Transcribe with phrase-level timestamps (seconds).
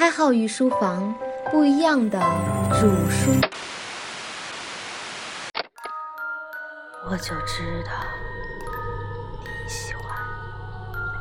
[0.00, 1.14] 开号与书房
[1.52, 2.18] 不一样的
[2.70, 3.30] 主书，
[7.04, 7.92] 我就知道
[9.42, 10.10] 你喜欢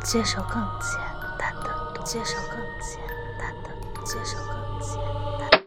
[0.05, 0.97] 接受更简
[1.37, 3.01] 单的，接受更简
[3.37, 3.69] 单的，
[4.05, 4.95] 接受更简
[5.37, 5.61] 单。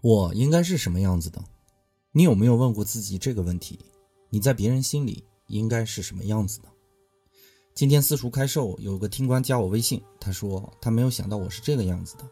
[0.00, 1.42] 我应该是什么样子的？
[2.12, 3.84] 你有没有问过自己这个问题？
[4.30, 6.68] 你在别人心里应该是什么样子的？
[7.78, 12.28] 今天私塾开售，有个听官加我微信，他说他没有想到我是这个样子的。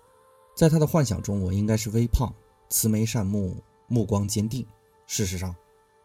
[0.57, 2.35] 在他的幻想中，我应该是微胖、
[2.69, 4.67] 慈眉善目、目光坚定。
[5.07, 5.55] 事实上，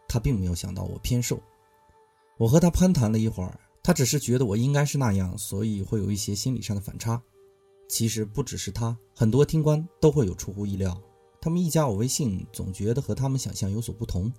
[0.06, 1.40] 他并没有想到我偏瘦。
[2.38, 7.20] 我和他攀谈了一会儿，他只是觉得我应该是那样，所以会有一些心理上的反差。
[7.88, 10.96] 其实不只是他，很多听官都会有出乎意料。
[11.40, 14.32] 他们一加我微信，总觉得和他们想象有所不同。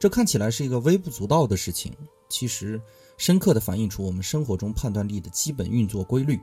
[0.00, 1.96] 这看起来是一个微不足道的事情，
[2.28, 2.82] 其实
[3.16, 6.40] 深刻地反映出我们生活中判断力的基本运作规律。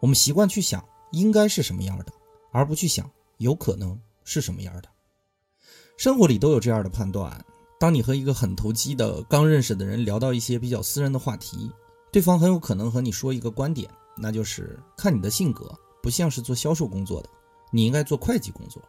[0.00, 2.06] 我们习惯去想应该是什么样的，
[2.50, 4.88] 而不去想有可能是什么样的。
[5.96, 7.44] 生活里都有这样的判断：
[7.78, 11.70] 当你和一个很投机的刚认识的人聊到一些比较私人的话题，
[12.10, 17.28] 对方很有可能和你说一个观点，那就是看你的性格不像是做销售工作的，
[17.70, 18.82] 你应该做会计工作。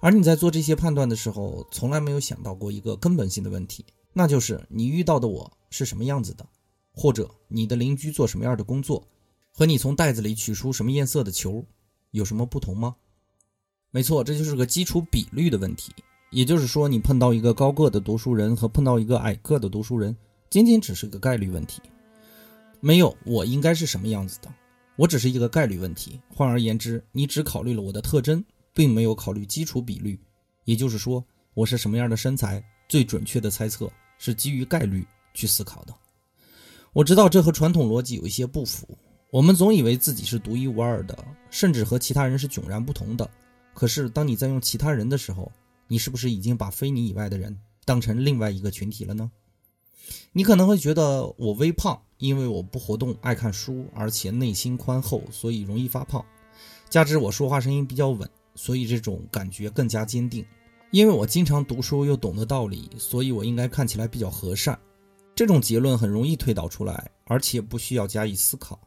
[0.00, 6.46] 而你在做这些判断的时候，从来没有想到过一个根本性的问题，那就是你遇到的我是什么样子的，
[6.92, 9.04] 或者你的邻居做什么样的工作，
[9.50, 11.64] 和你从袋子里取出什么颜色的球
[12.12, 12.94] 有什么不同吗？
[13.90, 15.92] 没错，这就是个基础比率的问题。
[16.30, 20.16] 也就是说，你碰到一个高个的读书人和碰到一个矮个的读书人，
[20.48, 21.82] 仅仅只是个概率问题。
[22.80, 24.54] 没有我应该是什么样子的，
[24.94, 26.20] 我只是一个概率问题。
[26.28, 28.44] 换而言之，你只考虑了我的特征。
[28.74, 30.18] 并没有考虑基础比率，
[30.64, 35.94] 也就是说，我是什么样的身材，最准确的猜测是基于概率去思考的。
[36.92, 38.86] 我知道这和传统逻辑有一些不符。
[39.30, 41.16] 我们总以为自己是独一无二的，
[41.50, 43.28] 甚至和其他人是迥然不同的。
[43.72, 45.50] 可是，当你在用其他人的时候，
[45.88, 49.30] 你是不是已经把非你以外的人当成另外一个群体了呢？
[50.32, 56.24] 你可能会觉得我微胖，因为我不活动、爱看书，而且内心宽厚，所以容易发胖。
[56.90, 58.28] 加之我说话声音比较稳。
[58.54, 60.44] 所以这种感觉更加坚定，
[60.90, 64.78] 因为我经常读书又懂得道理，所以我应该看起来比较和善。
[65.34, 68.78] 这种结论很容易推导出来，而且不需要加以思考。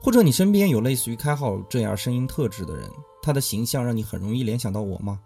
[0.00, 2.90] 或者你身边有类似于开号这样声音特质的人，
[3.22, 5.20] 他的形象让你很容易联想到我吗？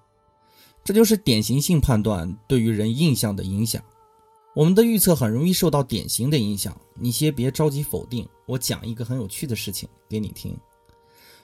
[0.85, 3.83] 这就是典型性判断对于人印象的影响。
[4.55, 6.79] 我们的预测很容易受到典型的影响。
[6.95, 10.57] 你先别着急否定，我讲一个很有趣的事情给你听。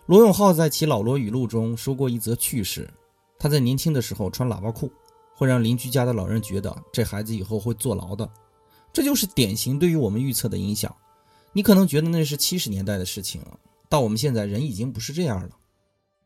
[0.07, 2.89] 罗永浩在其《老罗语录》中说过一则趣事：
[3.39, 4.91] 他在年轻的时候穿喇叭裤，
[5.35, 8.29] 会让邻居家的老人觉得这孩子以后会坐牢的。
[8.93, 10.95] 这就是典型对于我们预测的影响。
[11.53, 13.59] 你可能觉得那是七十年代的事情了，
[13.89, 15.51] 到我们现在人已经不是这样了。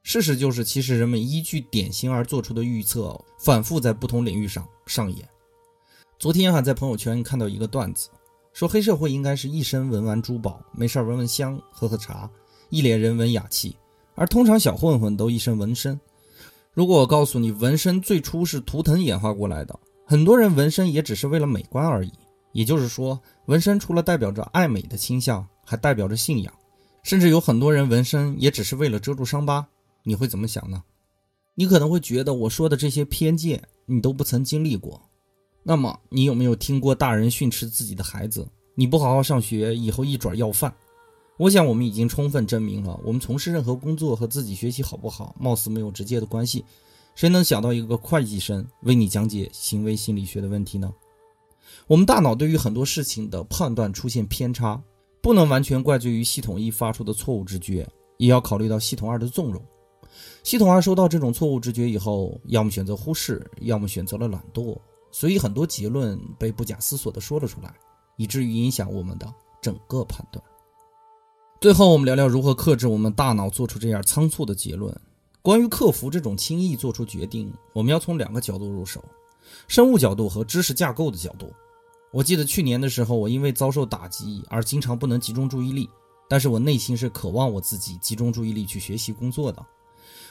[0.03, 5.29] 事实就是，其实人们依据典型而做出的预测，反复在不同领域上上演。
[6.19, 8.09] 昨天还在朋友圈看到一个段子，
[8.53, 12.31] 说黑社会应该是一身文玩珠宝，没事闻闻香，喝喝茶。
[12.71, 13.77] 一脸人文雅气，
[14.15, 15.99] 而通常小混混都一身纹身。
[16.73, 22.13] 如果我告诉你，纹身最初是图腾演化过来的，很多人纹身也只是为了美观而已。
[22.57, 26.51] 也就是说，纹身除了代表着爱美的倾向，还代表着信仰。
[27.03, 29.69] 甚至有很多人纹身也只是为了遮住伤疤。
[30.03, 30.83] 你会怎么想呢？
[31.55, 34.99] 你可能会觉得我说的这些偏见你都不曾经历过。
[35.63, 40.75] 那么，你有没有听过大人训斥自己的孩子：“你不好好上学，以后一准要饭？”
[41.37, 46.65] 我想，我们已经充分证明了，我们从事任何工作和自己学习好不好，貌似没有直接的关系。
[47.15, 50.91] 谁能想到一个会计生为你讲解行为心理学的问题呢？
[51.87, 54.83] 我们大脑对于很多事情的判断出现偏差，
[55.21, 57.89] 不能完全怪罪于系统一发出的错误直觉，
[58.19, 59.63] 也要考虑到系统二的纵容。
[60.43, 64.77] 系统二收到这种错误直觉以后，要么选择忽视，要么选择了懒惰，
[65.11, 67.75] 所以很多结论被不假思索地说了出来，
[68.17, 70.43] 以至于影响我们的整个判断。
[71.61, 74.95] 最后，我们聊聊如何克制我们大脑做出这样仓促的结论。
[75.43, 79.05] 关于克服这种轻易做出决定，我们要从两个角度入手：
[79.69, 81.53] 生物角度和知识架构的角度。
[82.13, 85.89] 我记得去年的时候，我因为遭受打击而经常不能集中注意力，
[86.29, 89.65] 但是我内心是渴望我自己集中注意力去学习工作的。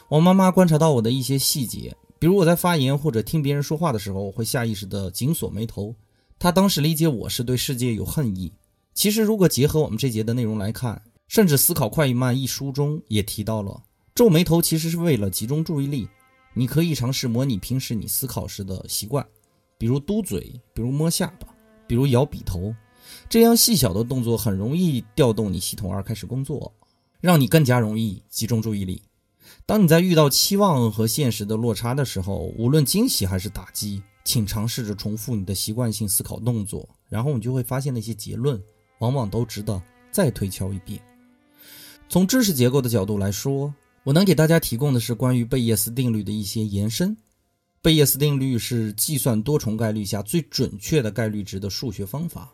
[0.08, 5.96] 我妈妈观察到我的一些细节，比如我在发言或者听别人说话的时候，我会下意识地紧锁眉头。
[6.40, 8.52] 她当时理解我是对世界有恨意。
[8.94, 13.84] 其实，如果结合我们这节的内容来看，甚至《思考快与慢》一书中也提到了，
[14.16, 16.08] 皱眉头其实是为了集中注意力。
[16.58, 19.24] 你可以尝试模拟平时你思考时的习惯，
[19.78, 21.48] 比如嘟嘴，比如摸下巴，
[21.86, 22.74] 比如摇笔头。
[23.30, 26.74] 这样细小的动作很容易调动你系统二开始工作，
[27.20, 29.04] 让你更加容易集中注意力。
[29.66, 38.60] 当你在遇到期望和现实的落差的时候，无论惊喜还是打击，请尝试着重复你的习惯性思考动作，然后你就会发现那些结论
[39.00, 39.80] 往往都值得
[40.10, 41.00] 再推敲一遍。
[42.08, 43.74] 从知识结构的角度来说，
[44.06, 47.18] 我能给大家提供的是关于贝叶斯定律的一些延伸。
[47.82, 52.54] 贝叶斯定律是计算多重概率下最准确的概率值的数学方法，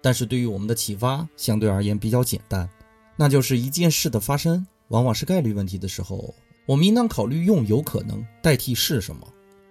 [0.00, 2.70] 但是对于我们的启发相对而言比较简单，
[3.16, 6.32] 那就是一件事的发生往往是概率问题的时候，
[6.66, 9.26] 我们应当考虑用有可能代替是什么。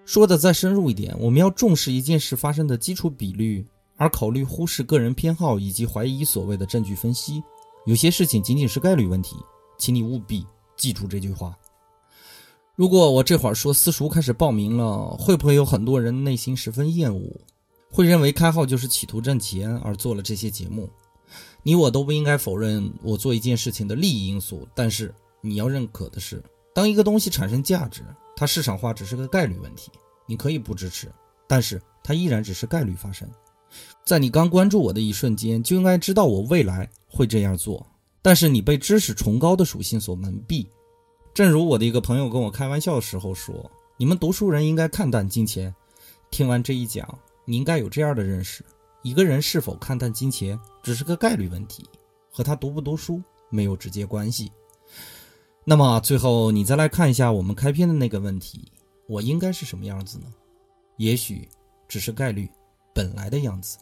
[0.06, 3.66] 说的再深入一点，我们要重视一件事发生的基础比率，
[3.96, 7.42] 而考虑忽视个人偏好以及怀疑所谓的证据分析。
[7.86, 9.38] 有些事情仅仅是概率问题，
[9.78, 10.46] 请你务必
[10.76, 11.58] 记住这句话。
[12.76, 17.32] 如果我这会儿说私塾开始报名了，会不会有很多人内心十分厌恶，
[17.90, 20.90] 会认为开号就是企图挣钱而做了这些节目？
[21.64, 26.44] 你我都不应该否认我做一件事情的利益因素，但是你要认可的是，
[26.74, 28.04] 当一个东西产生价值，
[28.36, 29.92] 它市场化只是个概率问题。
[30.28, 31.10] 你可以不支持，
[31.48, 33.28] 但是它依然只是概率发生。
[34.06, 37.86] 在你刚关注我的一瞬间，就应该知道我未来会这样做。
[38.26, 40.66] 但是你被知识崇高的属性所蒙蔽，
[41.32, 45.72] 正如我的一个朋友跟我开玩笑的时候说：“你们读书人应该看淡金钱。”
[46.32, 47.08] 听完这一讲，
[47.46, 48.66] 你应该有这样的认识：
[49.04, 51.88] 一个人是否看淡金钱，只是个概率问题，
[52.32, 54.52] 和他读不读书没有直接关系。
[55.64, 58.72] 那么最后，你再来看一下我们开篇的那个问题：
[59.06, 60.26] 我应该是什么样子呢？
[60.98, 61.48] 也许
[61.88, 62.50] 只是概率。
[62.92, 63.78] 本来的样子。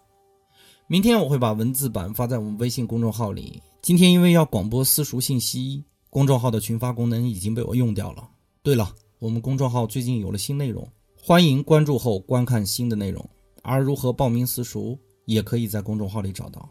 [0.87, 3.61] 明天我会把文字版发在我们微信公众号里。
[3.81, 8.29] 今天因为要广播私塾信息，公众号的群发功能已经被我用掉了。
[8.61, 10.85] 对了，我们公众号最近有了新内容，
[11.17, 13.27] 欢迎关注后观看新的内容。
[13.61, 16.67] 而如何报名私塾，也可以在公众号里找到。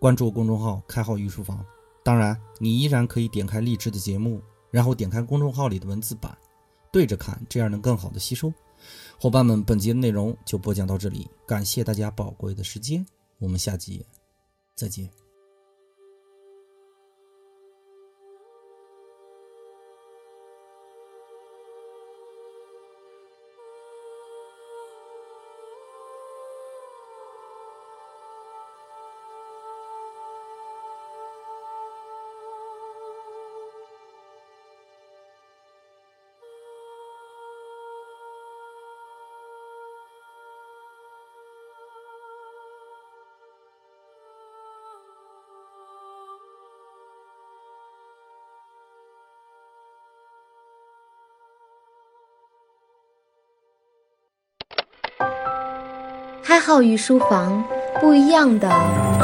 [0.00, 1.64] 关注公众号“开号御书房”，
[2.02, 4.40] 当然你依然可以点开励志的节目，
[4.72, 6.36] 然后点开公众号里的文字版，
[6.92, 8.52] 对着看，这样能更好的吸收。
[9.20, 13.06] 伙伴们，本集的内容就播讲到这里，感谢大家宝贵的时间，
[13.38, 14.04] 我们下集
[14.74, 15.25] 再见。
[56.46, 57.64] 开好御书房
[58.00, 58.68] 不一样的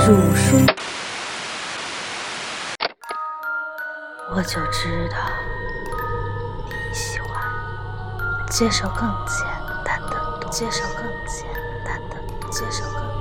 [0.04, 0.58] 主书，
[4.34, 5.18] 我就知道
[6.66, 7.30] 你喜欢
[8.50, 9.46] 接受更简
[9.84, 11.46] 单的，接受更简
[11.84, 12.16] 单的，
[12.50, 13.11] 接受更。